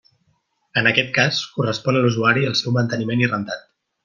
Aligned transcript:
En 0.81 0.89
aquest 0.91 1.11
cas, 1.17 1.41
correspon 1.57 2.01
a 2.01 2.01
l'usuari 2.07 2.49
el 2.53 2.57
seu 2.63 2.75
manteniment 2.79 3.25
i 3.27 3.31
rentat. 3.37 3.71